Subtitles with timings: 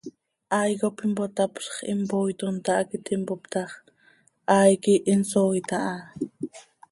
[0.55, 3.71] Hai cop impotapzx, impooitom, tahac iti mpoop ta x,
[4.51, 5.95] hai quih insooit aha.